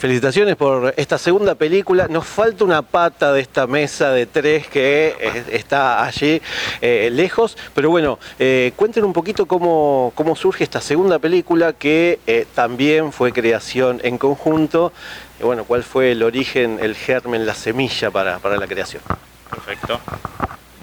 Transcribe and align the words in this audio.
felicitaciones 0.00 0.56
por 0.56 0.94
esta 0.96 1.18
segunda 1.18 1.54
película. 1.54 2.08
Nos 2.08 2.26
falta 2.26 2.64
una 2.64 2.80
pata 2.80 3.34
de 3.34 3.42
esta 3.42 3.66
mesa 3.66 4.10
de 4.12 4.24
tres 4.24 4.66
que 4.66 5.14
está 5.52 6.02
allí 6.02 6.40
eh, 6.80 7.10
lejos, 7.12 7.58
pero 7.74 7.90
bueno, 7.90 8.18
eh, 8.38 8.72
cuenten 8.76 9.04
un 9.04 9.12
poquito 9.12 9.44
cómo, 9.44 10.12
cómo 10.14 10.34
surge 10.34 10.64
esta 10.64 10.80
segunda 10.80 11.18
película 11.18 11.74
que 11.74 12.18
eh, 12.26 12.46
también 12.54 13.12
fue 13.12 13.32
creación 13.32 14.00
en 14.02 14.16
conjunto. 14.16 14.94
Bueno, 15.42 15.64
cuál 15.64 15.84
fue 15.84 16.12
el 16.12 16.22
origen, 16.22 16.78
el 16.80 16.94
germen, 16.94 17.44
la 17.44 17.54
semilla 17.54 18.10
para, 18.10 18.38
para 18.38 18.56
la 18.56 18.66
creación. 18.66 19.02
Perfecto. 19.50 20.00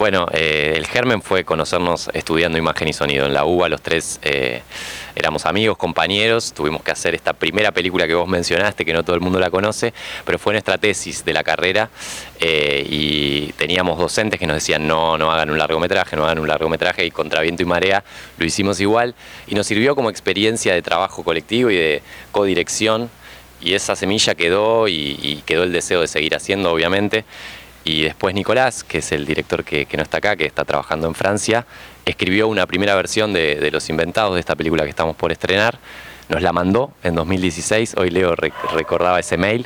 Bueno, 0.08 0.26
eh, 0.32 0.76
el 0.78 0.88
germen 0.88 1.22
fue 1.22 1.44
conocernos 1.44 2.10
estudiando 2.14 2.58
imagen 2.58 2.88
y 2.88 2.94
sonido. 2.94 3.26
En 3.26 3.34
la 3.34 3.44
UBA 3.44 3.68
los 3.68 3.82
tres 3.82 4.22
eh, 4.24 4.62
éramos 5.16 5.46
amigos, 5.46 5.78
compañeros, 5.78 6.54
tuvimos 6.54 6.82
que 6.82 6.92
hacer 6.92 7.14
esta 7.14 7.34
primera 7.34 7.74
película 7.74 8.08
que 8.08 8.14
vos 8.14 8.26
mencionaste, 8.26 8.86
que 8.86 8.94
no 8.94 9.04
todo 9.04 9.18
el 9.18 9.22
mundo 9.22 9.38
la 9.38 9.50
conoce, 9.50 9.94
pero 10.24 10.40
fue 10.40 10.54
nuestra 10.54 10.78
tesis 10.78 11.26
de 11.26 11.34
la 11.34 11.44
carrera 11.44 11.90
eh, 12.40 12.88
y 12.90 13.52
teníamos 13.58 14.00
docentes 14.00 14.40
que 14.40 14.48
nos 14.48 14.56
decían 14.56 14.88
no, 14.88 15.18
no 15.18 15.30
hagan 15.30 15.50
un 15.50 15.58
largometraje, 15.58 16.16
no 16.16 16.24
hagan 16.24 16.40
un 16.40 16.48
largometraje 16.48 17.04
y 17.04 17.12
contra 17.12 17.42
viento 17.42 17.64
y 17.64 17.66
marea 17.66 18.02
lo 18.38 18.46
hicimos 18.46 18.80
igual 18.80 19.14
y 19.46 19.56
nos 19.56 19.68
sirvió 19.68 19.94
como 19.94 20.10
experiencia 20.10 20.74
de 20.74 20.82
trabajo 20.82 21.22
colectivo 21.26 21.70
y 21.70 21.76
de 21.76 22.02
codirección 22.32 23.10
y 23.60 23.74
esa 23.74 23.94
semilla 23.98 24.36
quedó 24.36 24.88
y, 24.88 25.20
y 25.22 25.44
quedó 25.46 25.64
el 25.64 25.74
deseo 25.74 26.00
de 26.00 26.08
seguir 26.08 26.34
haciendo, 26.34 26.72
obviamente. 26.72 27.26
Y 27.88 28.02
después 28.02 28.36
Nicolás, 28.36 28.84
que 28.84 28.98
es 28.98 29.14
el 29.14 29.26
director 29.26 29.64
que, 29.64 29.88
no 29.96 30.04
está 30.04 30.18
acá, 30.18 30.36
que 30.36 30.46
está 30.46 30.66
trabajando 30.66 31.08
en 31.08 31.16
Francia, 31.16 31.66
escribió 32.04 32.50
una 32.50 32.66
primera 32.68 32.94
versión 32.96 33.32
de, 33.32 33.70
Los 33.72 33.90
Inventados, 33.90 34.34
de 34.34 34.42
esta 34.42 34.56
película 34.58 34.84
que 34.84 34.90
estamos 34.90 35.16
por 35.16 35.32
estrenar. 35.32 35.80
Nos 36.28 36.42
la 36.42 36.52
mandó 36.52 36.92
en 37.04 37.16
2016, 37.16 37.96
hoy 37.98 38.10
Leo 38.10 38.36
rec- 38.36 38.52
recordaba 38.74 39.22
ese 39.22 39.38
mail, 39.38 39.66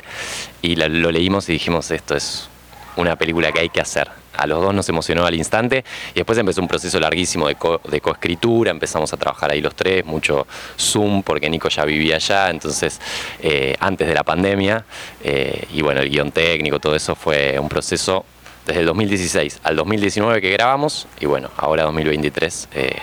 y 0.62 0.76
lo 0.76 1.10
leímos 1.10 1.48
y 1.48 1.52
dijimos, 1.54 1.90
esto 1.90 2.14
es 2.14 2.48
una 2.96 3.16
película 3.16 3.50
que 3.52 3.60
hay 3.60 3.68
que 3.68 3.80
hacer. 3.80 4.08
A 4.36 4.46
los 4.46 4.62
dos 4.62 4.74
nos 4.74 4.88
emocionó 4.88 5.26
al 5.26 5.34
instante 5.34 5.84
y 6.12 6.14
después 6.14 6.38
empezó 6.38 6.60
un 6.62 6.68
proceso 6.68 6.98
larguísimo 6.98 7.48
de, 7.48 7.54
co- 7.56 7.80
coescritura, 8.00 8.70
empezamos 8.70 9.12
a 9.12 9.16
trabajar 9.18 9.52
ahí 9.52 9.60
los 9.60 9.74
tres, 9.74 10.04
mucho 10.06 10.46
Zoom 10.78 11.22
porque 11.22 11.50
Nico 11.50 11.68
ya 11.68 11.84
vivía 11.84 12.16
allá, 12.16 12.48
entonces 12.50 12.98
eh, 13.42 13.74
antes 13.78 14.08
de 14.08 14.14
la 14.14 14.22
pandemia 14.24 14.84
eh, 15.22 15.66
y 15.72 15.82
bueno, 15.82 16.00
el 16.00 16.08
guion 16.08 16.32
técnico, 16.32 16.80
todo 16.80 16.96
eso 16.96 17.14
fue 17.14 17.58
un 17.58 17.68
proceso 17.68 18.24
desde 18.64 18.80
el 18.80 18.86
2016 18.86 19.60
al 19.64 19.76
2019 19.76 20.40
que 20.40 20.50
grabamos 20.50 21.06
y 21.20 21.26
bueno, 21.26 21.50
ahora 21.56 21.82
2023 21.84 22.68
eh, 22.74 22.96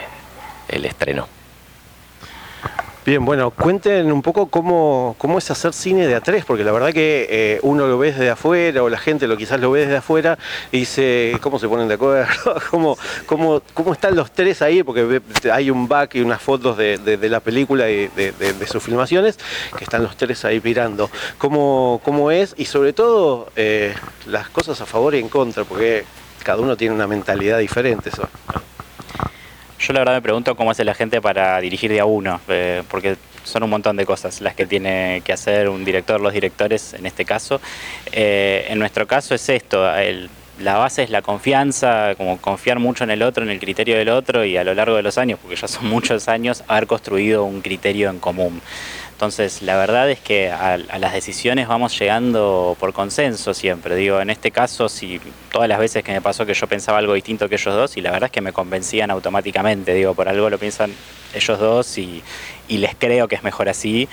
el 0.70 0.86
estreno. 0.86 1.28
Bien, 3.06 3.24
bueno, 3.26 3.50
cuenten 3.50 4.12
un 4.12 4.22
poco 4.22 4.50
cómo, 4.50 5.16
cómo 5.18 5.38
es 5.40 5.50
hacer 5.50 5.74
cine 5.74 6.06
de 6.06 6.16
a 6.16 6.22
tres, 6.22 6.46
porque 6.46 6.64
la 6.64 6.72
verdad 6.72 6.92
que 6.94 7.28
eh, 7.30 7.60
uno 7.64 7.88
lo 7.88 7.98
ve 7.98 8.12
desde 8.12 8.30
afuera 8.30 8.84
o 8.84 8.90
la 8.90 9.00
gente 9.00 9.26
lo 9.26 9.36
quizás 9.38 9.60
lo 9.60 9.72
ve 9.72 9.82
desde 9.82 9.96
afuera 9.98 10.38
y 10.72 10.80
dice, 10.82 11.36
¿cómo 11.42 11.58
se 11.60 11.68
ponen 11.68 11.88
de 11.88 11.96
acuerdo? 11.96 12.28
¿Cómo, 12.70 12.98
cómo, 13.26 13.62
cómo 13.74 13.94
están 13.94 14.16
los 14.16 14.32
tres 14.32 14.62
ahí? 14.62 14.84
Porque 14.84 15.22
hay 15.52 15.72
un 15.72 15.88
back 15.88 16.16
y 16.16 16.22
unas 16.22 16.42
fotos 16.42 16.78
de, 16.78 16.98
de- 16.98 17.30
la 17.30 17.40
película 17.40 17.90
y 17.90 18.10
de, 18.10 18.32
de- 18.34 18.54
de 18.54 18.68
sus 18.68 18.84
filmaciones 18.84 19.40
que 19.78 19.84
están 19.86 20.04
los 20.04 20.16
tres 20.18 20.44
ahí 20.46 20.62
mirando. 20.64 21.10
¿Cómo, 21.38 22.02
cómo 22.04 22.30
es? 22.32 22.54
Y 22.58 22.66
sobre 22.66 22.92
todo 22.94 23.50
eh, 23.56 23.96
las 24.28 24.50
cosas 24.50 24.82
a 24.82 24.86
favor 24.86 25.16
y 25.16 25.20
en 25.20 25.30
contra, 25.30 25.64
porque 25.64 26.04
cada 26.44 26.62
uno 26.62 26.76
tiene 26.76 26.94
una 26.94 27.08
mentalidad 27.08 27.60
diferente. 27.60 28.10
Eso. 28.10 28.28
Yo 29.80 29.94
la 29.94 30.00
verdad 30.00 30.16
me 30.16 30.22
pregunto 30.22 30.56
cómo 30.56 30.72
hace 30.72 30.84
la 30.84 30.94
gente 30.94 31.22
para 31.22 31.60
dirigir 31.62 31.90
de 31.90 32.02
a 32.02 32.06
uno, 32.06 32.42
eh, 32.50 32.84
porque 32.90 33.16
son 33.44 33.64
un 33.64 33.70
montón 33.70 33.96
de 33.96 34.06
cosas 34.06 34.42
las 34.42 34.54
que 34.54 34.66
tiene 34.66 35.22
que 35.24 35.32
hacer 35.32 35.70
un 35.70 35.86
director, 35.86 36.20
los 36.20 36.34
directores 36.34 36.94
en 36.94 37.06
este 37.06 37.24
caso. 37.24 37.62
Eh, 38.12 38.68
en 38.70 38.78
nuestro 38.78 39.08
caso 39.08 39.36
es 39.36 39.48
esto, 39.48 39.90
la 40.60 40.78
base 40.78 41.04
es 41.04 41.10
la 41.10 41.22
confianza, 41.22 42.16
como 42.16 42.38
confiar 42.38 42.80
mucho 42.80 43.06
en 43.06 43.12
el 43.12 43.24
otro, 43.24 43.44
en 43.44 43.50
el 43.50 43.60
criterio 43.60 43.98
del 43.98 44.10
otro 44.10 44.44
y 44.44 44.58
a 44.58 44.64
lo 44.66 44.74
largo 44.74 44.98
de 44.98 45.02
los 45.02 45.18
años, 45.18 45.40
porque 45.42 45.56
ya 45.56 45.68
son 45.70 45.86
muchos 45.90 46.28
años, 46.28 46.64
haber 46.68 46.86
construido 46.86 47.46
un 47.46 47.62
criterio 47.62 48.10
en 48.10 48.20
común. 48.20 48.62
Entonces, 49.20 49.62
la 49.62 49.76
verdad 49.76 50.10
es 50.10 50.22
que 50.22 50.50
a, 50.50 50.76
a 50.76 50.98
las 50.98 51.12
decisiones 51.12 51.68
vamos 51.68 52.00
llegando 52.00 52.78
por 52.80 52.94
consenso 52.94 53.54
siempre. 53.54 53.98
Digo, 53.98 54.22
en 54.22 54.30
este 54.30 54.50
caso, 54.50 54.88
si 54.88 55.20
todas 55.52 55.68
las 55.68 55.78
veces 55.78 56.06
que 56.06 56.14
me 56.14 56.22
pasó 56.22 56.46
que 56.46 56.54
yo 56.54 56.68
pensaba 56.68 57.00
algo 57.00 57.16
distinto 57.16 57.50
que 57.50 57.56
ellos 57.56 57.76
dos, 57.76 57.98
y 57.98 58.02
la 58.02 58.12
verdad 58.12 58.28
es 58.28 58.32
que 58.32 58.40
me 58.40 58.54
convencían 58.54 59.12
automáticamente. 59.12 59.94
Digo, 59.94 60.14
por 60.14 60.30
algo 60.30 60.50
lo 60.50 60.58
piensan 60.58 60.94
ellos 61.34 61.60
dos 61.60 61.98
y, 61.98 62.24
y 62.70 62.78
les 62.78 62.96
creo 62.96 63.28
que 63.28 63.36
es 63.36 63.44
mejor 63.44 63.68
así. 63.68 64.08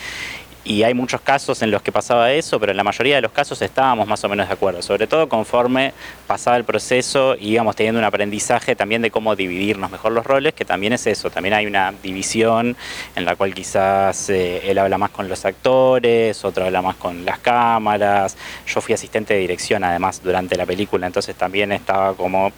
Y 0.67 0.83
hay 0.83 0.95
muchos 0.95 1.21
casos 1.21 1.63
en 1.63 1.71
los 1.71 1.81
que 1.81 1.93
pasaba 1.93 2.33
eso, 2.33 2.59
pero 2.59 2.73
en 2.73 2.77
la 2.77 2.83
mayoría 2.83 3.15
de 3.15 3.23
los 3.23 3.31
casos 3.31 3.63
estábamos 3.63 4.09
más 4.09 4.25
o 4.25 4.29
menos 4.29 4.49
de 4.49 4.55
acuerdo, 4.55 4.83
sobre 4.83 5.07
todo 5.07 5.29
conforme 5.29 5.93
pasaba 6.27 6.57
el 6.57 6.65
proceso 6.65 7.37
íbamos 7.39 7.77
teniendo 7.77 8.01
un 8.01 8.05
aprendizaje 8.05 8.75
también 8.75 9.01
de 9.01 9.13
cómo 9.13 9.37
dividirnos 9.37 9.93
mejor 9.93 10.11
los 10.11 10.27
roles, 10.27 10.55
que 10.55 10.65
también 10.65 10.93
es 10.93 11.07
eso, 11.07 11.31
también 11.31 11.55
hay 11.55 11.67
una 11.67 11.95
división 12.03 12.77
en 13.15 13.25
la 13.25 13.37
cual 13.37 13.55
quizás 13.55 14.29
eh, 14.29 14.69
él 14.69 14.79
habla 14.79 14.99
más 14.99 15.11
con 15.11 15.29
los 15.29 15.45
actores, 15.45 16.45
otro 16.45 16.65
habla 16.65 16.83
más 16.83 16.97
con 16.97 17.25
las 17.25 17.39
cámaras, 17.39 18.37
yo 18.67 18.81
fui 18.81 18.93
asistente 18.93 19.35
de 19.35 19.41
dirección 19.41 19.85
además 19.85 20.21
durante 20.21 20.57
la 20.57 20.67
película, 20.67 21.07
entonces 21.07 21.37
también 21.37 21.71
estaba 21.71 22.15
como 22.15 22.51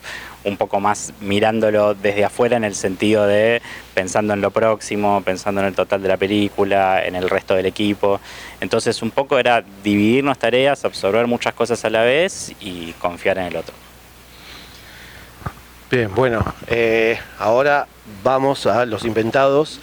un 0.44 0.56
poco 0.56 0.81
más 0.81 1.12
mirándolo 1.21 1.94
desde 1.94 2.25
afuera 2.25 2.56
en 2.56 2.65
el 2.65 2.75
sentido 2.75 3.26
de 3.26 3.60
pensando 3.94 4.34
en 4.34 4.41
lo 4.41 4.50
próximo, 4.50 5.22
pensando 5.25 5.60
en 5.60 5.69
el 5.69 5.75
total 5.75 6.03
de 6.03 6.09
la 6.09 6.16
película, 6.16 7.04
en 7.04 7.16
el 7.16 7.28
resto 7.28 7.54
del 7.54 7.66
equipo. 7.66 8.21
Entonces 8.60 9.03
un 9.03 9.10
poco 9.10 9.38
era 9.38 9.65
dividirnos 9.82 10.38
tareas, 10.38 10.84
absorber 10.84 11.26
muchas 11.26 11.54
cosas 11.54 11.84
a 11.84 11.91
la 11.91 12.03
vez 12.03 12.53
y 12.60 12.93
confiar 12.93 13.38
en 13.38 13.44
el 13.44 13.56
otro. 13.56 13.75
Bien, 15.91 16.15
bueno, 16.15 16.44
eh, 16.66 17.19
ahora 17.38 17.87
vamos 18.22 18.66
a 18.66 18.84
los 18.84 19.05
inventados. 19.05 19.81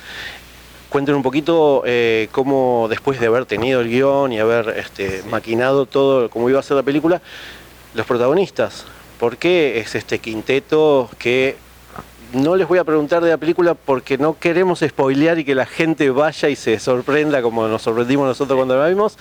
Cuenten 0.90 1.16
un 1.16 1.24
poquito 1.24 1.82
eh, 1.86 2.30
cómo 2.32 2.86
después 2.90 3.20
de 3.20 3.26
haber 3.26 3.46
tenido 3.46 3.82
el 3.82 3.90
guion 3.90 4.32
y 4.32 4.40
haber 4.40 4.76
este, 4.78 5.24
maquinado 5.30 5.88
todo 5.88 6.30
cómo 6.30 6.48
iba 6.50 6.60
a 6.60 6.64
ser 6.64 6.78
la 6.78 6.84
película, 6.84 7.22
los 7.96 8.06
protagonistas. 8.06 8.86
¿Por 9.20 9.38
qué 9.38 9.80
es 9.80 9.96
este 9.96 10.20
quinteto 10.20 11.10
que 11.18 11.56
no 12.34 12.56
les 12.58 12.68
voy 12.68 12.80
a 12.80 12.84
preguntar 12.84 13.24
de 13.24 13.30
la 13.30 13.38
película 13.38 13.76
porque 13.76 14.18
no 14.18 14.38
queremos 14.38 14.80
spoilear 14.86 15.40
y 15.40 15.46
que 15.46 15.56
la 15.56 15.66
gente 15.66 16.10
vaya 16.10 16.50
y 16.50 16.56
se 16.58 16.80
sorprenda 16.80 17.42
como 17.42 17.66
nos 17.70 17.84
sorprendimos 17.84 18.28
nosotros 18.28 18.58
cuando 18.58 18.78
la 18.78 18.88
vimos? 18.90 19.18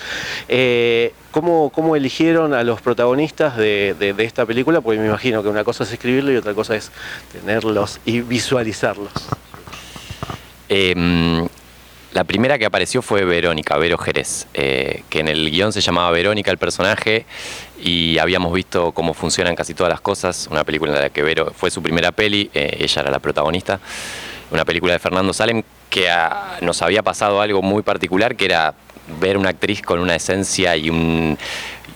Eh, 0.48 1.12
¿cómo, 1.30 1.70
cómo 1.70 1.94
eligieron 1.94 2.54
a 2.54 2.64
los 2.64 2.80
protagonistas 2.80 3.56
de, 3.56 3.94
de- 3.98 4.14
esta 4.24 4.44
película? 4.46 4.80
Porque 4.80 4.98
me 4.98 5.06
imagino 5.06 5.42
que 5.44 5.48
una 5.48 5.62
cosa 5.62 5.84
es 5.84 5.92
escribirlo 5.92 6.32
y 6.32 6.36
otra 6.36 6.54
cosa 6.54 6.74
es 6.74 6.90
tenerlos 7.30 8.00
y 8.04 8.20
visualizarlos. 8.20 9.12
Eh, 10.68 11.46
la 12.12 12.24
primera 12.24 12.58
que 12.58 12.64
apareció 12.64 13.02
fue 13.02 13.24
Verónica, 13.24 13.76
Vero 13.76 13.98
Jerez, 13.98 14.46
eh, 14.54 15.02
que 15.10 15.20
en 15.20 15.28
el 15.28 15.50
guion 15.50 15.72
se 15.72 15.80
llamaba 15.80 16.10
Verónica 16.12 16.50
el 16.50 16.58
personaje 16.58 17.26
y 17.84 18.18
habíamos 18.18 18.52
visto 18.52 18.92
cómo 18.92 19.12
funcionan 19.12 19.54
casi 19.54 19.74
todas 19.74 19.90
las 19.90 20.00
cosas, 20.00 20.48
una 20.50 20.64
película 20.64 20.94
en 20.94 21.00
la 21.02 21.10
que 21.10 21.22
Vero 21.22 21.52
fue 21.54 21.70
su 21.70 21.82
primera 21.82 22.12
peli, 22.12 22.50
eh, 22.54 22.78
ella 22.80 23.02
era 23.02 23.10
la 23.10 23.18
protagonista, 23.18 23.78
una 24.50 24.64
película 24.64 24.94
de 24.94 24.98
Fernando 24.98 25.32
Salem 25.34 25.62
que 25.90 26.08
ah, 26.10 26.56
nos 26.62 26.80
había 26.80 27.02
pasado 27.02 27.40
algo 27.42 27.60
muy 27.60 27.82
particular, 27.82 28.36
que 28.36 28.46
era 28.46 28.74
ver 29.20 29.36
una 29.36 29.50
actriz 29.50 29.82
con 29.82 30.00
una 30.00 30.14
esencia 30.16 30.74
y 30.76 30.88
un 30.88 31.38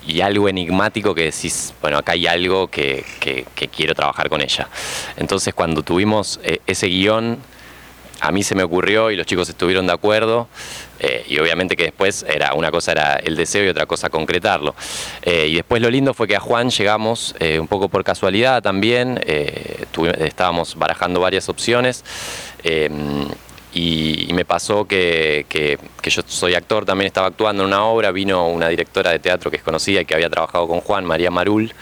y 0.07 0.21
algo 0.23 0.49
enigmático 0.49 1.15
que 1.15 1.25
decís, 1.25 1.75
bueno, 1.83 1.99
acá 1.99 2.13
hay 2.13 2.27
algo 2.27 2.69
que, 2.69 3.05
que- 3.21 3.45
quiero 3.69 3.95
trabajar 3.95 4.29
con 4.31 4.41
ella. 4.41 4.67
Entonces 5.19 5.53
cuando 5.53 5.83
tuvimos 5.83 6.41
eh, 6.43 6.61
ese 6.67 6.87
guion, 6.87 7.39
a 8.21 8.33
mí 8.33 8.43
se 8.43 8.55
me 8.55 8.63
ocurrió 8.63 9.11
y 9.11 9.17
los 9.17 9.27
chicos 9.27 9.49
estuvieron 9.49 9.87
de 9.87 9.93
acuerdo 9.93 10.49
eh, 11.01 11.25
y 11.29 11.39
obviamente 11.39 11.77
que 11.77 11.85
después 11.85 12.25
era 12.29 12.55
una 12.55 12.71
cosa 12.71 12.93
era 12.93 13.15
el 13.17 13.37
deseo 13.37 13.65
y 13.65 13.69
otra 13.69 13.87
cosa 13.87 14.11
concretarlo. 14.11 14.75
Eh, 15.23 15.47
y 15.49 15.55
después 15.57 15.81
lo 15.81 15.91
lindo 15.91 16.15
fue 16.15 16.27
que 16.27 16.37
a 16.37 16.41
Juan 16.41 16.71
llegamos 16.71 17.35
eh, 17.39 17.59
un 17.61 17.69
poco 17.69 17.89
por 17.89 18.05
casualidad 18.05 18.63
también, 18.63 19.21
estábamos 20.19 20.77
barajando 20.77 21.21
varias 21.21 21.49
opciones. 21.49 22.05
y, 23.75 24.29
me 24.33 24.45
pasó 24.45 24.87
que, 24.87 25.47
que, 25.49 25.79
yo 26.11 26.23
soy 26.27 26.55
actor, 26.55 26.85
también 26.85 27.07
estaba 27.07 27.27
actuando 27.27 27.65
en 27.65 27.69
una 27.69 27.85
obra, 27.85 28.13
vino 28.13 28.49
una 28.49 28.69
directora 28.69 29.11
de 29.11 29.19
teatro 29.19 29.51
que 29.51 29.57
es 29.57 29.63
conocida 29.65 30.01
y 30.01 30.05
que 30.05 30.15
había 30.15 30.31
trabajado 30.31 30.69
con 30.69 30.81
Juan, 30.81 31.05
María 31.05 31.31
Marul, 31.31 31.73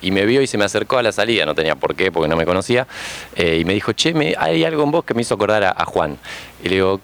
y 0.00 0.10
me 0.10 0.26
vio 0.26 0.42
y 0.42 0.48
se 0.48 0.58
me 0.58 0.64
acercó 0.64 0.98
a 0.98 1.02
la 1.02 1.12
salida, 1.12 1.46
no 1.46 1.54
tenía 1.54 1.76
por 1.76 1.94
qué 1.94 2.10
porque 2.10 2.28
no 2.28 2.36
me 2.36 2.44
conocía, 2.44 2.88
y 3.36 3.64
me 3.64 3.74
dijo, 3.74 3.92
che, 3.92 4.34
hay 4.36 4.64
algo 4.64 4.82
en 4.82 4.90
vos 4.90 5.04
que 5.04 5.14
me 5.14 5.22
hizo 5.22 5.34
acordar 5.34 5.62
a, 5.62 5.70
a 5.70 5.84
Juan. 5.84 6.18
Y 6.64 6.68
le 6.68 6.74
digo, 6.74 7.00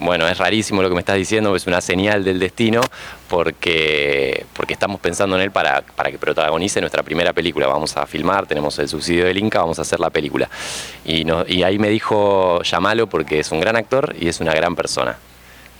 bueno, 0.00 0.28
es 0.28 0.38
rarísimo 0.38 0.82
lo 0.82 0.88
que 0.88 0.94
me 0.94 1.00
estás 1.00 1.16
diciendo, 1.16 1.54
es 1.56 1.66
una 1.66 1.80
señal 1.80 2.24
del 2.24 2.38
destino, 2.38 2.80
porque, 3.28 4.46
porque 4.54 4.72
estamos 4.72 5.00
pensando 5.00 5.36
en 5.36 5.42
él 5.42 5.50
para, 5.50 5.82
para 5.82 6.10
que 6.10 6.18
protagonice 6.18 6.80
nuestra 6.80 7.02
primera 7.02 7.32
película. 7.32 7.66
Vamos 7.66 7.96
a 7.96 8.06
filmar, 8.06 8.46
tenemos 8.46 8.78
el 8.78 8.88
subsidio 8.88 9.24
del 9.24 9.38
Inca, 9.38 9.60
vamos 9.60 9.78
a 9.78 9.82
hacer 9.82 10.00
la 10.00 10.10
película. 10.10 10.48
Y, 11.04 11.24
no, 11.24 11.44
y 11.46 11.62
ahí 11.62 11.78
me 11.78 11.88
dijo, 11.88 12.62
llamalo 12.62 13.08
porque 13.08 13.40
es 13.40 13.50
un 13.50 13.60
gran 13.60 13.76
actor 13.76 14.14
y 14.18 14.28
es 14.28 14.40
una 14.40 14.54
gran 14.54 14.76
persona. 14.76 15.18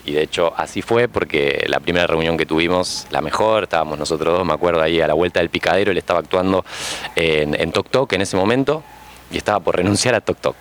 Y 0.05 0.13
de 0.13 0.23
hecho 0.23 0.55
así 0.57 0.81
fue 0.81 1.07
porque 1.07 1.65
la 1.69 1.81
primera 1.81 2.07
reunión 2.07 2.39
que 2.39 2.47
tuvimos, 2.47 3.07
la 3.11 3.21
mejor, 3.21 3.65
estábamos 3.65 3.99
nosotros 3.99 4.39
dos, 4.39 4.47
me 4.47 4.55
acuerdo 4.55 4.81
ahí 4.81 5.01
a 5.01 5.07
la 5.07 5.15
vuelta 5.15 5.41
del 5.41 5.51
picadero, 5.51 5.91
él 5.91 5.99
estaba 5.99 6.21
actuando 6.21 6.65
en, 7.15 7.55
en 7.61 7.73
Tok 7.73 7.91
Tok 7.91 8.13
en 8.15 8.23
ese 8.23 8.37
momento, 8.37 8.83
y 9.31 9.37
estaba 9.37 9.61
por 9.61 9.77
renunciar 9.77 10.15
a 10.15 10.21
Tok 10.21 10.41
Tok. 10.41 10.57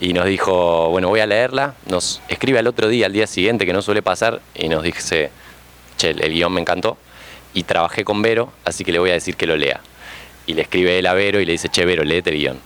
Y 0.00 0.12
nos 0.12 0.26
dijo, 0.26 0.88
bueno, 0.90 1.08
voy 1.08 1.20
a 1.20 1.26
leerla, 1.26 1.74
nos 1.86 2.20
escribe 2.28 2.58
al 2.58 2.66
otro 2.66 2.88
día, 2.88 3.06
al 3.06 3.12
día 3.12 3.26
siguiente, 3.26 3.66
que 3.66 3.72
no 3.72 3.82
suele 3.82 4.02
pasar, 4.02 4.40
y 4.54 4.68
nos 4.68 4.82
dice, 4.82 5.30
che, 5.96 6.10
el, 6.10 6.32
guion 6.32 6.52
me 6.52 6.60
encantó, 6.60 6.96
y 7.54 7.64
trabajé 7.64 8.04
con 8.04 8.22
Vero, 8.22 8.52
así 8.64 8.84
que 8.84 8.92
le 8.92 8.98
voy 8.98 9.10
a 9.10 9.14
decir 9.14 9.36
que 9.36 9.46
lo 9.46 9.56
lea. 9.56 9.80
Y 10.46 10.54
le 10.54 10.62
escribe 10.62 10.98
él 10.98 11.06
a 11.06 11.14
Vero 11.14 11.40
y 11.40 11.44
le 11.44 11.52
dice, 11.52 11.68
che, 11.68 11.84
Vero, 11.84 12.04
léete 12.04 12.30
el 12.30 12.36
guion. 12.36 12.58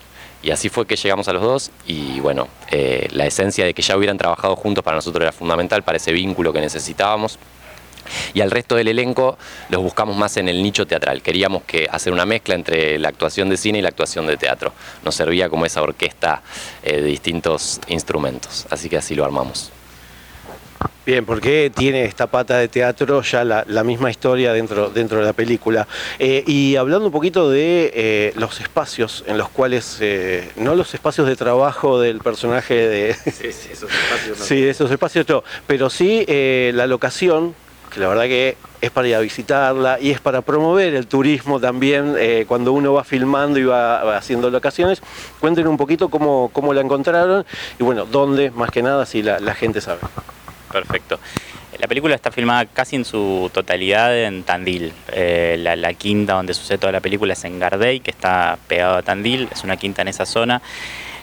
Y 0.43 0.53
así 0.53 0.71
fue 0.71 0.87
que 0.87 0.97
llegamos 0.97 1.29
a 1.29 1.35
los 1.35 1.43
dos 1.43 1.71
y 1.87 2.19
bueno, 2.21 2.49
eh, 2.71 3.09
la 3.11 3.27
esencia 3.27 3.67
de 3.67 3.75
que 3.75 3.83
ya 3.83 3.95
hubieran 3.95 4.17
trabajado 4.17 4.57
juntos 4.57 4.83
para 4.83 4.97
nosotros 4.97 5.23
era 5.23 5.33
fundamental, 5.33 5.83
para 5.83 5.99
ese 5.99 6.13
vínculo 6.13 6.51
que 6.55 6.61
necesitábamos 6.61 7.39
y 8.35 8.41
al 8.41 8.51
resto 8.51 8.77
del 8.77 8.89
elenco 8.89 9.39
los 9.69 9.83
buscamos 9.83 10.17
más 10.17 10.37
en 10.37 10.49
el 10.49 10.63
nicho 10.63 10.87
teatral. 10.87 11.23
Queríamos 11.23 11.63
que 11.65 11.89
hacer 11.91 12.13
una 12.13 12.27
mezcla 12.27 12.55
entre 12.55 12.99
la 12.99 13.09
actuación 13.09 13.49
de 13.49 13.57
cine 13.57 13.79
y 13.79 13.83
la 13.83 13.89
actuación 13.89 14.27
de 14.27 14.37
teatro. 14.37 14.73
Nos 15.05 15.15
servía 15.15 15.49
como 15.49 15.67
esa 15.67 15.83
orquesta 15.83 16.43
eh, 16.83 17.01
de 17.01 17.07
distintos 17.07 17.81
instrumentos, 17.89 18.67
así 18.71 18.89
que 18.89 18.97
así 18.97 19.15
lo 19.15 19.25
armamos. 19.25 19.73
Bien, 21.05 21.25
porque 21.25 21.73
tiene 21.75 22.05
esta 22.05 22.27
pata 22.27 22.59
de 22.59 22.69
teatro 22.69 23.23
ya 23.23 23.43
la, 23.43 23.85
misma 23.85 24.11
historia 24.11 24.53
dentro, 24.53 24.91
dentro 24.91 25.19
de 25.19 25.25
la 25.25 25.33
película. 25.33 25.89
Eh, 26.19 26.45
y 26.47 26.77
hablando 26.77 27.07
un 27.07 27.13
poquito 27.13 27.51
de 27.51 27.91
eh, 27.95 28.33
los 28.37 28.61
espacios 28.61 29.25
en 29.27 29.37
los 29.37 29.49
cuales, 29.49 30.01
no 30.57 30.75
los 30.75 30.95
espacios 30.95 31.27
de 31.27 31.37
trabajo 31.37 32.01
del 32.01 32.19
personaje 32.19 32.75
de... 32.75 33.15
Sí, 33.15 33.53
sí 33.53 33.69
esos 33.73 33.91
espacios. 33.91 34.39
No. 34.39 34.45
Sí, 34.51 34.63
esos 34.63 34.91
espacios 34.91 35.29
no, 35.29 35.43
pero 35.67 35.91
sí 35.91 36.25
la 36.73 36.87
locación 36.87 37.55
que 37.91 38.01
la 38.01 38.09
verdad 38.09 38.25
que 38.25 38.57
es 38.81 38.91
para 38.91 39.09
ir 39.09 39.15
a 39.15 39.21
visitarla 39.21 39.99
y 40.01 40.11
es 40.11 40.21
para 40.21 40.43
promover 40.43 40.95
el 40.95 41.07
turismo 41.07 41.61
también 41.61 42.15
eh, 42.19 42.45
cuando 42.49 42.73
uno 42.73 42.95
va 42.95 43.05
filmando 43.05 43.59
y 43.59 43.65
va, 43.65 44.17
haciendo 44.17 44.51
locaciones. 44.51 45.03
Cuenten 45.41 45.67
un 45.67 45.77
poquito 45.77 46.09
cómo, 46.09 46.73
la 46.73 46.81
encontraron 46.81 47.45
y 47.79 47.83
bueno, 47.83 48.07
dónde, 48.07 48.51
más 48.51 48.71
que 48.71 48.83
nada, 48.83 49.05
si 49.07 49.23
la, 49.23 49.55
gente 49.55 49.81
sabe. 49.81 50.01
Perfecto. 50.73 51.19
La 51.79 51.89
película 51.89 52.15
está 52.15 52.31
filmada 52.31 52.67
casi 52.67 52.97
en 52.97 53.05
su 53.05 53.51
totalidad 53.53 54.17
en 54.17 54.43
Tandil. 54.45 54.93
Eh, 55.13 55.57
la, 55.59 55.77
la, 55.77 55.95
quinta 55.95 56.35
donde 56.35 56.55
sucede 56.55 56.79
toda 56.79 56.93
la 56.93 57.01
película 57.01 57.33
es 57.33 57.45
en 57.45 57.59
Gardey, 57.59 58.01
que 58.01 58.11
está 58.11 58.59
pegado 58.69 58.97
a 58.97 59.03
Tandil, 59.03 59.49
es 59.51 59.65
una 59.65 59.77
quinta 59.77 60.03
en 60.03 60.09
esa 60.09 60.27
zona. 60.27 60.63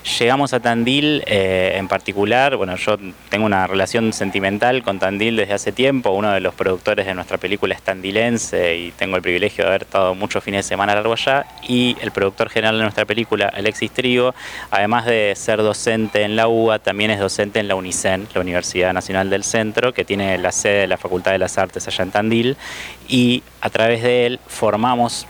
Llegamos 0.07 0.53
a 0.53 0.61
Tandil 0.61 1.21
eh, 1.27 1.73
en 1.75 1.89
particular, 1.89 2.55
bueno, 2.55 2.77
yo 2.77 2.95
tengo 3.29 3.45
una 3.45 3.67
relación 3.67 4.13
sentimental 4.13 4.81
con 4.81 4.99
Tandil 4.99 5.35
desde 5.35 5.53
hace 5.53 5.71
tiempo, 5.73 6.11
uno 6.11 6.31
de 6.31 6.39
los 6.39 6.55
productores 6.55 7.05
de 7.05 7.13
nuestra 7.13 7.37
película 7.37 7.75
es 7.75 7.81
tandilense 7.81 8.77
y 8.77 8.91
tengo 8.91 9.17
el 9.17 9.21
privilegio 9.21 9.65
de 9.65 9.69
haber 9.69 9.81
estado 9.81 10.15
muchos 10.15 10.41
fines 10.43 10.65
de 10.65 10.69
semana 10.69 10.95
largo 10.95 11.11
allá. 11.11 11.45
Y 11.67 11.97
el 12.01 12.11
productor 12.11 12.49
general 12.49 12.77
de 12.77 12.83
nuestra 12.83 13.03
película, 13.03 13.51
Alexis 13.53 13.91
Trigo, 13.91 14.33
además 14.71 15.05
de 15.05 15.33
ser 15.35 15.61
docente 15.61 16.23
en 16.23 16.37
la 16.37 16.47
UBA, 16.47 16.79
también 16.79 17.11
es 17.11 17.19
docente 17.19 17.59
en 17.59 17.67
la 17.67 17.75
UNICEN, 17.75 18.29
la 18.33 18.41
Universidad 18.41 18.93
Nacional 18.93 19.29
del 19.29 19.43
Centro, 19.43 19.93
que 19.93 20.05
tiene 20.05 20.37
la 20.37 20.53
sede 20.53 20.81
de 20.81 20.87
la 20.87 20.97
Facultad 20.97 21.33
de 21.33 21.39
las 21.39 21.57
Artes 21.57 21.85
allá 21.85 22.05
en 22.05 22.11
Tandil. 22.11 22.57
Y 23.09 23.43
a 23.59 23.69
través 23.69 24.03
de 24.03 24.25
él 24.25 24.39
formamos 24.47 25.27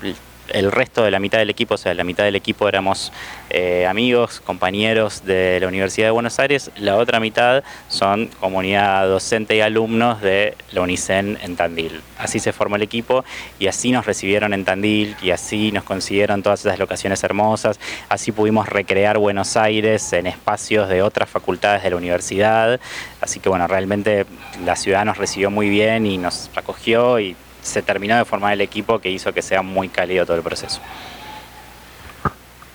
el 0.49 0.71
resto 0.71 1.03
de 1.03 1.11
la 1.11 1.19
mitad 1.19 1.39
del 1.39 1.49
equipo, 1.49 1.75
o 1.75 1.77
sea, 1.77 1.93
la 1.93 2.03
mitad 2.03 2.23
del 2.23 2.35
equipo 2.35 2.67
éramos 2.67 3.11
eh, 3.49 3.85
amigos, 3.87 4.41
compañeros 4.41 5.25
de 5.25 5.59
la 5.59 5.67
Universidad 5.67 6.07
de 6.07 6.11
Buenos 6.11 6.39
Aires, 6.39 6.71
la 6.77 6.95
otra 6.95 7.19
mitad 7.19 7.63
son 7.87 8.27
comunidad 8.39 9.07
docente 9.07 9.55
y 9.55 9.61
alumnos 9.61 10.21
de 10.21 10.55
la 10.71 10.81
UNICEN 10.81 11.37
en 11.41 11.55
Tandil. 11.55 12.01
Así 12.17 12.39
se 12.39 12.53
formó 12.53 12.75
el 12.75 12.81
equipo 12.81 13.23
y 13.59 13.67
así 13.67 13.91
nos 13.91 14.05
recibieron 14.05 14.53
en 14.53 14.65
Tandil 14.65 15.15
y 15.21 15.31
así 15.31 15.71
nos 15.71 15.83
consiguieron 15.83 16.43
todas 16.43 16.61
esas 16.61 16.79
locaciones 16.79 17.23
hermosas, 17.23 17.79
así 18.09 18.31
pudimos 18.31 18.67
recrear 18.67 19.17
Buenos 19.17 19.57
Aires 19.57 20.13
en 20.13 20.27
espacios 20.27 20.89
de 20.89 21.01
otras 21.01 21.29
facultades 21.29 21.83
de 21.83 21.89
la 21.89 21.95
universidad, 21.97 22.79
así 23.21 23.39
que 23.39 23.49
bueno, 23.49 23.67
realmente 23.67 24.25
la 24.65 24.75
ciudad 24.75 25.05
nos 25.05 25.17
recibió 25.17 25.51
muy 25.51 25.69
bien 25.69 26.05
y 26.05 26.17
nos 26.17 26.49
acogió 26.55 27.19
y 27.19 27.35
se 27.67 27.81
terminó 27.81 28.17
de 28.17 28.25
formar 28.25 28.53
el 28.53 28.61
equipo 28.61 28.99
que 28.99 29.09
hizo 29.09 29.33
que 29.33 29.41
sea 29.41 29.61
muy 29.61 29.89
cálido 29.89 30.25
todo 30.25 30.37
el 30.37 30.43
proceso. 30.43 30.79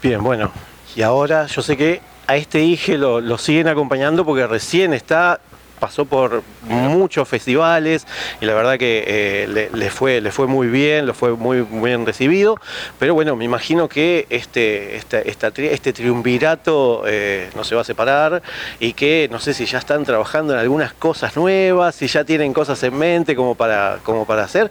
Bien, 0.03 0.23
bueno, 0.23 0.53
y 0.95 1.03
ahora 1.03 1.47
yo 1.47 1.63
sé 1.63 1.77
que 1.77 2.01
a 2.27 2.37
este 2.37 2.61
IGE 2.61 2.99
lo, 2.99 3.21
lo 3.21 3.39
siguen 3.39 3.69
acompañando 3.69 4.25
porque 4.25 4.47
recién 4.47 4.93
está 4.93 5.41
pasó 5.83 6.05
por 6.05 6.45
muchos 6.69 7.29
festivales 7.29 8.07
y 8.41 8.47
la 8.47 8.55
verdad 8.55 8.79
que 8.79 9.03
eh, 9.05 9.69
le, 9.73 9.91
fue, 9.91 10.21
le 10.21 10.31
fue 10.31 10.47
muy 10.47 10.69
bien, 10.69 11.07
lo 11.07 11.13
fue 11.13 11.33
muy, 11.33 11.63
bien 11.63 12.07
recibido, 12.07 12.57
pero 13.01 13.15
bueno, 13.15 13.35
me 13.35 13.45
imagino 13.45 13.89
que 13.89 14.29
este, 14.31 14.95
este, 14.95 15.29
este 15.29 15.93
triunvirato 15.93 17.03
eh, 17.09 17.51
no 17.57 17.65
se 17.65 17.75
va 17.75 17.81
a 17.81 17.85
separar 17.85 18.43
y 18.79 18.93
que 18.93 19.29
no 19.33 19.41
sé 19.41 19.55
si 19.55 19.67
ya 19.67 19.79
están 19.79 20.05
trabajando 20.05 20.53
en 20.53 20.61
algunas 20.61 20.93
cosas 20.93 21.35
nuevas, 21.37 21.97
si 21.97 22.07
ya 22.07 22.23
tienen 22.23 22.53
cosas 22.53 22.81
en 22.85 22.97
mente 22.97 23.35
como 23.35 23.57
para, 23.57 23.99
como 24.05 24.25
para 24.25 24.45
hacer. 24.45 24.71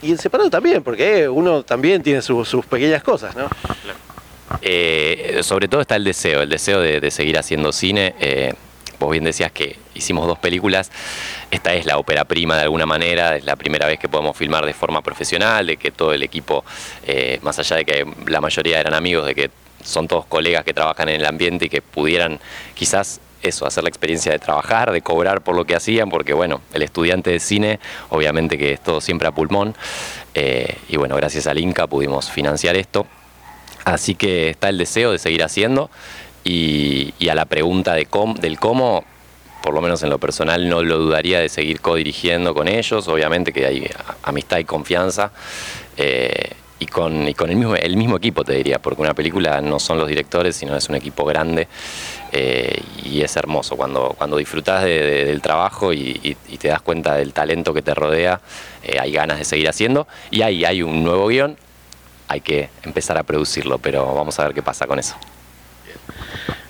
Y 0.00 0.12
en 0.12 0.18
separado 0.18 0.48
también, 0.48 0.82
porque 0.82 1.28
uno 1.28 1.62
también 1.62 2.02
tiene 2.02 2.22
sus 2.22 2.64
pequeñas 2.70 3.02
cosas, 3.02 3.36
¿no? 3.36 3.50
Eh, 4.62 5.40
sobre 5.42 5.68
todo 5.68 5.82
está 5.82 5.96
el 5.96 6.04
deseo, 6.04 6.40
el 6.40 6.48
deseo 6.48 6.80
de, 6.80 7.10
seguir 7.10 7.36
haciendo 7.38 7.70
cine. 7.70 8.14
Vos 9.02 9.10
bien 9.10 9.24
decías 9.24 9.50
que 9.50 9.81
hicimos 9.94 10.26
dos 10.26 10.38
películas, 10.38 10.90
esta 11.50 11.74
es 11.74 11.86
la 11.86 11.98
ópera 11.98 12.24
prima 12.24 12.56
de 12.56 12.62
alguna 12.62 12.86
manera, 12.86 13.36
es 13.36 13.44
la 13.44 13.56
primera 13.56 13.86
vez 13.86 13.98
que 13.98 14.08
podemos 14.08 14.36
filmar 14.36 14.66
de 14.66 14.74
forma 14.74 15.02
profesional, 15.02 15.66
de 15.66 15.76
que 15.76 15.90
todo 15.90 16.12
el 16.12 16.22
equipo, 16.22 16.64
eh, 17.06 17.38
más 17.42 17.58
allá 17.58 17.76
de 17.76 17.84
que 17.84 18.06
la 18.26 18.40
mayoría 18.40 18.80
eran 18.80 18.94
amigos, 18.94 19.26
de 19.26 19.34
que 19.34 19.50
son 19.82 20.08
todos 20.08 20.26
colegas 20.26 20.64
que 20.64 20.74
trabajan 20.74 21.08
en 21.08 21.20
el 21.20 21.26
ambiente 21.26 21.66
y 21.66 21.68
que 21.68 21.82
pudieran 21.82 22.38
quizás 22.74 23.20
eso, 23.42 23.66
hacer 23.66 23.82
la 23.82 23.88
experiencia 23.88 24.30
de 24.30 24.38
trabajar, 24.38 24.92
de 24.92 25.02
cobrar 25.02 25.40
por 25.40 25.56
lo 25.56 25.64
que 25.64 25.74
hacían, 25.74 26.08
porque 26.08 26.32
bueno, 26.32 26.60
el 26.72 26.82
estudiante 26.82 27.30
de 27.30 27.40
cine, 27.40 27.80
obviamente 28.10 28.56
que 28.56 28.72
es 28.74 28.80
todo 28.80 29.00
siempre 29.00 29.26
a 29.26 29.32
pulmón, 29.32 29.74
eh, 30.34 30.76
y 30.88 30.96
bueno, 30.96 31.16
gracias 31.16 31.46
al 31.46 31.58
Inca 31.58 31.86
pudimos 31.86 32.30
financiar 32.30 32.76
esto. 32.76 33.06
Así 33.84 34.14
que 34.14 34.50
está 34.50 34.68
el 34.68 34.78
deseo 34.78 35.12
de 35.12 35.18
seguir 35.18 35.42
haciendo. 35.42 35.90
Y, 36.44 37.14
a 37.28 37.34
la 37.34 37.44
pregunta 37.44 37.94
de 37.94 38.08
del 38.40 38.58
cómo, 38.58 39.04
por 39.62 39.72
lo 39.74 39.80
menos 39.80 40.02
en 40.02 40.10
lo 40.10 40.18
personal, 40.18 40.68
no 40.68 40.82
lo 40.82 40.98
dudaría 40.98 41.40
de 41.40 41.48
seguir 41.48 41.80
co-dirigiendo 41.80 42.54
con 42.54 42.68
ellos, 42.68 43.08
obviamente 43.08 43.52
que 43.52 43.64
hay 43.64 43.88
amistad 44.22 44.58
y 44.58 44.64
confianza. 44.64 45.30
Eh, 45.96 46.50
y 46.82 46.86
con, 46.86 47.28
el, 47.28 47.56
mismo, 47.56 47.76
el 47.76 47.96
mismo 47.96 48.16
equipo, 48.16 48.42
te 48.42 48.54
diría, 48.54 48.80
porque 48.80 49.02
una 49.02 49.14
película 49.14 49.60
no 49.60 49.78
son 49.78 49.98
los 49.98 50.08
directores, 50.08 50.56
sino 50.56 50.76
es 50.76 50.88
un 50.88 50.96
equipo 50.96 51.24
grande 51.24 51.68
eh, 52.32 52.82
y 53.04 53.20
es 53.20 53.36
hermoso. 53.36 53.76
Cuando, 53.76 54.16
cuando 54.18 54.36
disfrutas 54.36 54.82
del 54.82 55.40
trabajo 55.40 55.92
y, 55.92 56.36
te 56.58 56.68
das 56.68 56.82
cuenta 56.82 57.14
del 57.14 57.32
talento 57.32 57.72
que 57.72 57.82
te 57.82 57.94
rodea, 57.94 58.40
eh, 58.82 58.98
hay 58.98 59.12
ganas 59.12 59.38
de 59.38 59.44
seguir 59.44 59.68
haciendo. 59.68 60.08
Y 60.32 60.42
ahí 60.42 60.64
hay 60.64 60.82
un 60.82 61.04
nuevo 61.04 61.28
guion, 61.28 61.56
hay 62.26 62.40
que 62.40 62.68
empezar 62.82 63.16
a 63.16 63.22
producirlo, 63.22 63.78
pero 63.78 64.12
vamos 64.12 64.40
a 64.40 64.46
ver 64.46 64.52
qué 64.52 64.62
pasa 64.62 64.88
con 64.88 64.98
eso. 64.98 65.14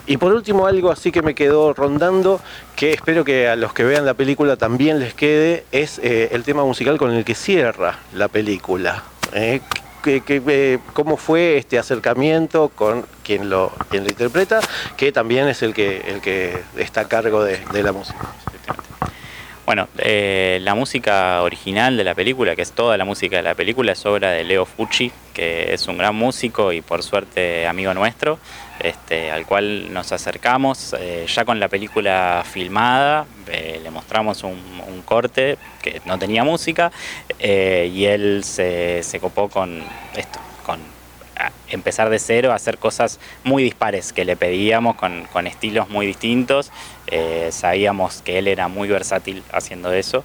Y 0.07 0.17
por 0.17 0.33
último, 0.33 0.67
algo 0.67 0.91
así 0.91 1.13
que 1.13 1.23
me 1.23 1.35
quedó 1.35 1.73
rondando, 1.75 2.41
que 2.75 2.93
espero 2.93 3.25
que 3.25 3.49
a 3.49 3.55
los 3.55 3.73
que 3.73 3.85
vean 3.85 4.05
la 4.05 4.15
película 4.15 4.57
también 4.57 4.99
les 4.99 5.15
quede, 5.15 5.65
es 5.71 6.01
eh, 6.03 6.31
el 6.33 6.43
tema 6.43 6.65
musical 6.65 6.99
con 6.99 7.13
el 7.13 7.25
que 7.25 7.37
cierra 7.37 7.99
la 8.13 8.27
película. 8.29 9.05
Eh, 9.33 9.61
eh, 10.05 10.79
¿Cómo 10.93 11.17
fue 11.17 11.57
este 11.57 11.79
acercamiento 11.79 12.71
con 12.75 13.07
quien 13.23 13.49
lo, 13.49 13.73
interpreta? 13.93 14.59
Que 14.97 15.13
también 15.13 15.47
es 15.47 15.63
el 15.63 15.73
que, 15.73 16.61
está 16.77 17.03
a 17.03 17.09
cargo 17.09 17.45
de, 17.45 17.61
la 17.83 17.93
música. 17.93 18.19
Bueno, 19.65 19.87
la 19.95 20.75
música 20.75 21.41
original 21.43 21.97
de 21.97 22.03
la 22.03 22.17
película, 22.17 22.57
que 22.57 22.63
es 22.63 22.73
toda 22.73 22.97
la 22.97 23.05
música 23.05 23.37
de 23.37 23.43
la 23.45 23.55
película, 23.55 23.93
es 23.93 24.05
obra 24.05 24.33
de 24.33 24.43
Leo 24.43 24.67
Fucci, 24.67 25.13
que 25.33 25.73
es 25.73 25.87
un 25.87 25.99
gran 25.99 26.17
músico 26.17 26.73
y 26.73 26.81
por 26.81 27.05
suerte 27.05 27.69
amigo 27.69 27.95
nuestro. 27.95 28.41
Este, 28.83 29.31
al 29.31 29.47
cual 29.47 29.93
nos 29.93 30.13
acercamos 30.13 30.95
eh, 30.99 31.27
ya 31.29 31.45
con 31.45 31.61
la 31.61 31.69
película 31.69 32.45
filmada, 32.45 33.27
eh, 33.49 33.81
le 33.83 33.91
mostramos 33.91 34.43
un, 34.45 34.61
corte 35.05 35.59
que 35.83 36.01
no 36.05 36.19
tenía 36.19 36.45
música 36.45 36.93
y 37.41 38.05
él 38.05 38.45
se, 38.45 39.03
se 39.03 39.19
copó 39.19 39.49
con 39.49 39.83
esto, 40.15 40.39
con 40.65 40.79
empezar 41.69 42.11
de 42.11 42.19
cero, 42.19 42.53
a 42.53 42.55
hacer 42.55 42.79
cosas 42.79 43.19
muy 43.45 43.63
dispares 43.63 44.13
que 44.13 44.25
le 44.25 44.37
pedíamos 44.37 44.97
con, 44.97 45.47
estilos 45.47 45.89
muy 45.89 46.07
distintos. 46.07 46.71
Eh, 47.07 47.49
sabíamos 47.51 48.23
que 48.23 48.39
él 48.39 48.49
era 48.49 48.69
muy 48.69 48.89
versátil 48.89 49.43
haciendo 49.53 49.93
eso 49.93 50.25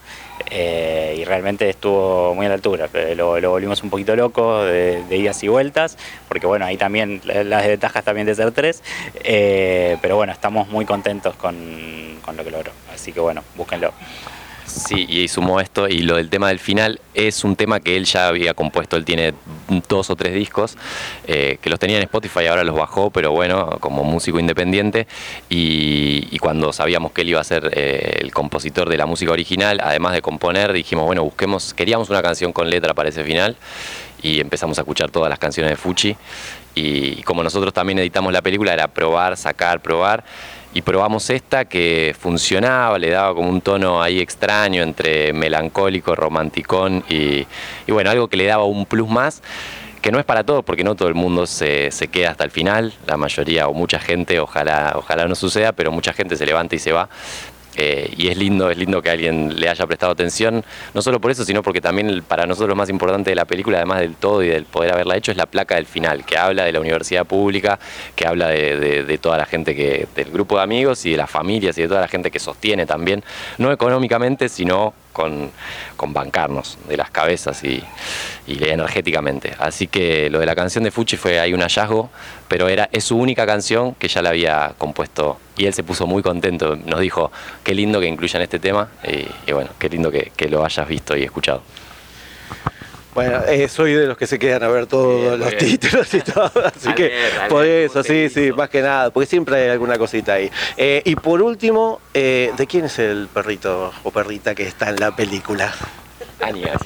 eh, 0.52 1.16
y 1.18 1.26
realmente 1.26 1.70
estuvo 1.70 2.36
muy 2.36 2.46
a 2.46 2.50
la 2.50 2.56
altura. 2.56 2.90
Eh, 2.94 3.16
lo, 3.16 3.32
volvimos 3.50 3.84
un 3.84 3.90
poquito 3.90 4.16
loco 4.16 4.64
de, 4.64 5.04
idas 5.10 5.42
y 5.44 5.48
vueltas, 5.48 5.98
porque 6.28 6.48
bueno, 6.48 6.66
ahí 6.66 6.78
también 6.78 7.22
las 7.24 7.66
ventajas 7.66 8.04
también 8.04 8.28
de 8.28 8.36
ser 8.36 8.52
tres, 8.52 8.84
pero 10.02 10.16
bueno, 10.16 10.32
estamos 10.32 10.68
muy 10.68 10.86
contentos 10.86 11.36
con, 11.36 12.20
con 12.24 12.38
lo 12.38 12.44
que 12.44 12.52
logró. 12.52 12.72
Así 12.94 13.12
que 13.12 13.20
bueno, 13.20 13.44
búsquenlo. 13.56 13.94
Sí, 14.68 15.06
y 15.08 15.30
sumó 15.30 15.62
esto, 15.62 15.88
y 15.88 16.00
lo 16.00 16.18
del 16.18 16.30
tema 16.30 16.50
del 16.50 16.60
final 16.60 17.00
es 17.14 17.46
un 17.46 17.56
tema 17.56 17.80
que 17.80 17.96
él 17.96 18.04
ya 18.04 18.28
había 18.28 18.54
compuesto, 18.54 18.98
él 18.98 19.06
tiene 19.06 19.34
dos 19.88 20.10
o 20.10 20.16
tres 20.18 20.34
discos, 20.34 20.78
eh, 21.26 21.58
que 21.62 21.70
los 21.70 21.80
tenía 21.80 21.96
en 21.96 22.04
Spotify, 22.04 22.48
ahora 22.48 22.66
los 22.66 22.76
bajó, 22.76 23.10
pero 23.10 23.32
bueno, 23.32 23.78
como 23.80 24.04
músico 24.04 24.40
independiente, 24.40 25.08
y, 25.50 26.38
cuando 26.40 26.72
sabíamos 26.72 27.14
que 27.14 27.22
él 27.22 27.30
iba 27.30 27.42
a 27.42 27.44
ser 27.44 27.72
eh, 27.74 28.20
el 28.22 28.32
compositor 28.32 28.90
de 28.90 28.98
la 28.98 29.06
música 29.06 29.32
original, 29.32 29.80
además 29.82 30.14
de 30.14 30.22
componer, 30.22 30.72
dijimos, 30.72 31.06
bueno, 31.06 31.24
busquemos, 31.24 31.74
queríamos 31.74 32.10
una 32.10 32.22
canción 32.22 32.54
con 32.54 32.70
letra 32.70 32.94
para 32.94 33.10
ese 33.10 33.24
final, 33.24 33.56
y 34.22 34.40
empezamos 34.42 34.78
a 34.78 34.82
escuchar 34.82 35.12
todas 35.12 35.30
las 35.30 35.40
canciones 35.40 35.72
de 35.72 35.78
Fuchi, 35.78 36.16
y 36.76 37.24
como 37.24 37.42
nosotros 37.42 37.74
también 37.74 38.00
editamos 38.00 38.32
la 38.34 38.42
película, 38.42 38.74
era 38.74 38.88
probar, 38.88 39.38
sacar, 39.38 39.82
probar, 39.82 40.24
y 40.74 40.82
probamos 40.82 41.30
esta 41.30 41.66
que 41.66 42.16
funcionaba, 42.18 43.00
le 43.00 43.10
daba 43.10 43.34
como 43.34 43.50
un 43.50 43.62
tono 43.62 44.02
ahí 44.02 44.20
extraño 44.20 44.84
entre 44.84 45.34
melancólico, 45.34 46.16
romanticón 46.16 47.04
y, 47.10 47.46
bueno, 47.88 48.10
algo 48.10 48.28
que 48.28 48.38
le 48.38 48.46
daba 48.46 48.66
un 48.66 48.86
plus 48.86 49.10
más 49.10 49.42
que 50.02 50.12
no 50.12 50.20
es 50.20 50.26
para 50.26 50.44
todos, 50.44 50.64
porque 50.64 50.84
no 50.84 50.96
todo 50.96 51.08
el 51.08 51.16
mundo 51.16 51.48
se, 51.48 51.92
se, 51.92 52.08
queda 52.08 52.30
hasta 52.30 52.44
el 52.44 52.52
final, 52.52 52.94
la 53.08 53.18
mayoría 53.18 53.68
o 53.68 53.74
mucha 53.74 54.00
gente, 54.00 54.40
ojalá, 54.40 54.94
ojalá 54.96 55.28
no 55.28 55.34
suceda, 55.36 55.72
pero 55.72 55.92
mucha 55.92 56.14
gente 56.14 56.38
se 56.38 56.46
levanta 56.46 56.76
y 56.76 56.80
se 56.80 56.92
va. 56.92 57.10
Eh, 57.79 58.12
y 58.17 58.27
es 58.27 58.38
lindo, 58.38 58.72
es 58.72 58.77
lindo 58.77 59.03
que 59.03 59.12
alguien 59.12 59.60
le 59.60 59.69
haya 59.69 59.86
prestado 59.86 60.12
atención, 60.12 60.65
no 60.96 61.01
solo 61.03 61.22
por 61.22 61.29
eso, 61.29 61.46
sino 61.46 61.62
porque 61.62 61.79
también 61.79 62.24
para 62.27 62.48
nosotros 62.48 62.69
lo 62.69 62.75
más 62.75 62.89
importante 62.89 63.29
de 63.29 63.36
la 63.36 63.46
película, 63.46 63.77
además 63.77 64.00
del 64.00 64.15
todo 64.15 64.41
y 64.41 64.48
del 64.48 64.65
poder 64.65 64.93
haberla 64.93 65.15
hecho, 65.15 65.31
es 65.31 65.38
la 65.38 65.46
placa 65.46 65.75
del 65.75 65.86
final, 65.86 66.25
que 66.25 66.38
habla 66.39 66.65
de 66.65 66.72
la 66.72 66.79
universidad 66.79 67.25
pública, 67.25 67.77
que 68.15 68.25
habla 68.25 68.48
de, 68.48 69.19
toda 69.22 69.38
la 69.38 69.46
gente 69.46 69.75
que, 69.75 70.07
del 70.15 70.31
grupo 70.31 70.57
de 70.57 70.63
amigos 70.63 71.05
y 71.05 71.12
de 71.12 71.17
las 71.17 71.29
familias 71.29 71.77
y 71.77 71.84
de 71.84 71.88
toda 71.88 72.01
la 72.01 72.07
gente 72.07 72.31
que 72.31 72.39
sostiene 72.39 72.88
también, 72.88 73.24
no 73.60 73.72
económicamente, 73.72 74.50
sino 74.50 74.96
con, 75.18 76.14
bancarnos 76.14 76.78
de 76.88 76.96
las 76.96 77.10
cabezas 77.10 77.64
y, 77.64 77.84
y, 78.46 78.64
energéticamente. 78.64 79.54
Así 79.58 79.88
que 79.88 80.30
lo 80.30 80.40
de 80.40 80.46
la 80.46 80.56
canción 80.56 80.84
de 80.84 80.92
Fuchi 80.92 81.18
fue 81.18 81.40
ahí 81.40 81.54
un 81.54 81.62
hallazgo, 81.62 82.10
pero 82.48 82.70
era, 82.70 82.88
es 82.92 83.04
su 83.04 83.18
única 83.18 83.46
canción 83.48 83.96
que 83.96 84.08
ya 84.08 84.22
la 84.22 84.30
había 84.30 84.76
compuesto 84.78 85.40
y 85.58 85.66
él 85.66 85.74
se 85.74 85.84
puso 85.84 86.06
muy 86.06 86.22
contento, 86.22 86.76
nos 86.76 87.00
dijo, 87.00 87.32
qué 87.64 87.74
lindo 87.74 88.00
que 88.00 88.06
incluyan 88.06 88.44
este 88.44 88.60
tema 88.60 88.90
y, 89.04 89.52
bueno, 89.52 89.72
qué 89.80 89.90
lindo 89.90 90.12
que, 90.12 90.32
que 90.36 90.48
lo 90.48 90.64
hayas 90.64 90.88
visto 90.88 91.18
y 91.18 91.24
escuchado. 91.24 91.64
Bueno, 93.18 93.42
eh, 93.48 93.68
soy 93.68 93.94
de 93.94 94.06
los 94.06 94.16
que 94.16 94.28
se 94.28 94.38
quedan 94.38 94.62
a 94.62 94.68
ver 94.68 94.86
todos 94.86 95.40
los 95.40 95.58
títulos 95.58 96.14
y 96.14 96.22
todo, 96.22 96.52
así 96.66 96.94
que 96.94 97.12
por 97.50 97.66
eso, 97.66 98.04
sí, 98.04 98.30
sí, 98.30 98.52
más 98.52 98.70
que 98.70 98.84
nada, 98.84 99.10
porque 99.10 99.26
siempre 99.26 99.56
hay 99.56 99.70
alguna 99.70 99.98
cosita 99.98 100.34
ahí. 100.34 100.52
Eh, 100.78 101.02
y 101.04 101.16
por 101.16 101.42
último, 101.42 102.00
eh, 102.14 102.52
¿de 102.56 102.68
quién 102.68 102.86
es 102.86 103.00
el 103.00 103.28
perrito 103.28 103.92
o 104.04 104.12
perrita 104.12 104.54
que 104.54 104.68
está 104.68 104.90
en 104.90 104.98
la 104.98 105.16
película? 105.16 105.74
Ania. 106.42 106.78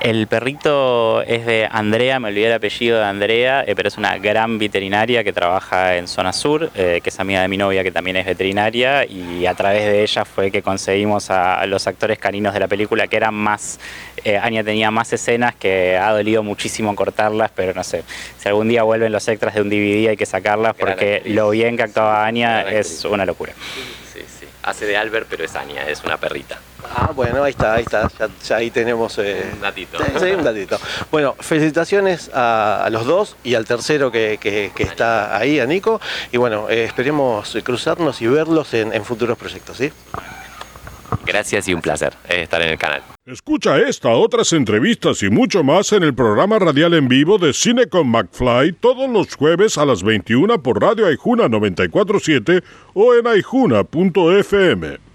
El 0.00 0.26
perrito 0.26 1.22
es 1.22 1.46
de 1.46 1.66
Andrea, 1.70 2.20
me 2.20 2.28
olvidé 2.28 2.48
el 2.48 2.52
apellido 2.52 2.98
de 2.98 3.04
Andrea, 3.04 3.64
eh, 3.66 3.74
pero 3.74 3.88
es 3.88 3.96
una 3.96 4.18
gran 4.18 4.58
veterinaria 4.58 5.24
que 5.24 5.32
trabaja 5.32 5.96
en 5.96 6.06
Zona 6.06 6.34
Sur, 6.34 6.70
eh, 6.74 7.00
que 7.02 7.08
es 7.08 7.18
amiga 7.18 7.40
de 7.40 7.48
mi 7.48 7.56
novia 7.56 7.82
que 7.82 7.90
también 7.90 8.16
es 8.18 8.26
veterinaria, 8.26 9.06
y 9.06 9.46
a 9.46 9.54
través 9.54 9.84
de 9.84 10.02
ella 10.02 10.26
fue 10.26 10.50
que 10.50 10.60
conseguimos 10.60 11.30
a, 11.30 11.64
los 11.66 11.86
actores 11.86 12.18
caninos 12.18 12.52
de 12.52 12.60
la 12.60 12.68
película, 12.68 13.08
que 13.08 13.16
eran 13.16 13.34
más, 13.34 13.80
eh, 14.22 14.36
Anya 14.36 14.62
tenía 14.62 14.90
más 14.90 15.12
escenas 15.14 15.54
que 15.56 15.96
ha 15.96 16.12
dolido 16.12 16.42
muchísimo 16.42 16.94
cortarlas, 16.94 17.50
pero 17.54 17.72
no 17.72 17.82
sé, 17.82 18.04
si 18.38 18.48
algún 18.48 18.68
día 18.68 18.82
vuelven 18.82 19.10
los 19.10 19.26
extras 19.26 19.54
de 19.54 19.62
un 19.62 19.70
DVD 19.70 20.10
hay 20.10 20.16
que 20.16 20.26
sacarlas 20.26 20.74
porque 20.74 21.22
lo 21.24 21.50
bien 21.50 21.76
que 21.76 21.84
actuaba 21.84 22.26
Anya 22.26 22.70
es 22.70 23.04
una 23.06 23.24
locura. 23.24 23.54
Sí, 24.12 24.20
sí, 24.20 24.46
hace 24.62 24.84
de 24.84 24.96
Albert, 24.96 25.26
pero 25.30 25.44
es 25.44 25.56
Anya, 25.56 25.88
es 25.88 26.04
una 26.04 26.18
perrita. 26.18 26.60
Ah, 26.94 27.12
bueno, 27.14 27.42
ahí 27.42 27.50
está, 27.50 27.74
ahí 27.74 27.82
está. 27.82 28.08
Ya, 28.44 28.56
ahí 28.56 28.70
tenemos. 28.70 29.18
Eh, 29.18 29.50
un 29.52 29.60
datito. 29.60 29.98
Sí, 30.18 30.30
un 30.30 30.44
datito. 30.44 30.78
Bueno, 31.10 31.34
felicitaciones 31.38 32.30
a, 32.32 32.88
los 32.90 33.04
dos 33.04 33.36
y 33.44 33.54
al 33.54 33.66
tercero 33.66 34.10
que, 34.10 34.38
está 34.78 35.36
ahí, 35.36 35.60
a 35.60 35.66
Nico. 35.66 36.00
Y 36.32 36.36
bueno, 36.36 36.68
eh, 36.70 36.84
esperemos 36.84 37.56
cruzarnos 37.62 38.20
y 38.22 38.26
verlos 38.26 38.72
en, 38.74 39.04
futuros 39.04 39.36
proyectos, 39.36 39.76
¿sí? 39.76 39.92
Gracias 41.24 41.68
y 41.68 41.74
un 41.74 41.82
placer 41.82 42.14
eh, 42.28 42.42
estar 42.42 42.62
en 42.62 42.70
el 42.70 42.78
canal. 42.78 43.02
Escucha 43.26 43.78
esta, 43.78 44.10
otras 44.10 44.52
entrevistas 44.52 45.22
y 45.22 45.30
mucho 45.30 45.64
más 45.64 45.92
en 45.92 46.02
el 46.02 46.14
programa 46.14 46.58
radial 46.58 46.94
en 46.94 47.08
vivo 47.08 47.38
de 47.38 47.52
Cine 47.52 47.88
con 47.88 48.08
McFly 48.08 48.72
todos 48.74 49.10
los 49.10 49.34
jueves 49.34 49.78
a 49.78 49.84
las 49.84 50.02
21 50.02 50.62
por 50.62 50.80
Radio 50.80 51.06
Aijuna 51.06 51.48
947 51.48 52.62
o 52.94 53.14
en 53.14 53.26
aijuna.fm. 53.26 55.05